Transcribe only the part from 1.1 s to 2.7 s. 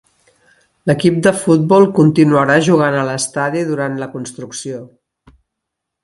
de futbol continuarà